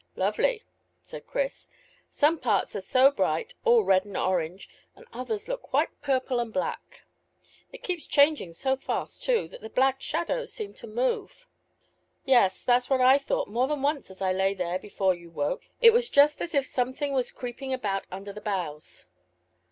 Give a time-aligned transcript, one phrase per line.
[0.15, 0.63] "Lovely,"
[1.03, 1.69] said Chris.
[2.09, 6.51] "Some parts are so bright, all red and orange, and others look quite purple and
[6.51, 7.01] black.
[7.71, 11.45] It keeps changing so fast too, that the black shadows seem to move."
[12.25, 15.61] "Yes; that's what I thought more than once as I lay there before you woke.
[15.83, 19.05] It was just as if something was creeping about under the boughs."